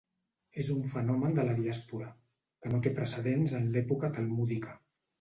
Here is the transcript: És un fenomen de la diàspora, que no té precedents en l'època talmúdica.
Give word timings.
És 0.63 0.71
un 0.75 0.79
fenomen 0.93 1.37
de 1.41 1.45
la 1.51 1.59
diàspora, 1.59 2.09
que 2.65 2.75
no 2.75 2.83
té 2.89 2.95
precedents 3.03 3.57
en 3.63 3.73
l'època 3.77 4.15
talmúdica. 4.21 4.79